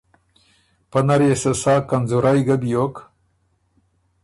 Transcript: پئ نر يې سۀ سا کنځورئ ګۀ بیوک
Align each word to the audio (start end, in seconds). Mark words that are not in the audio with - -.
پئ 0.89 1.01
نر 1.07 1.21
يې 1.27 1.35
سۀ 1.41 1.51
سا 1.61 1.73
کنځورئ 1.89 2.39
ګۀ 2.47 2.55
بیوک 2.61 2.95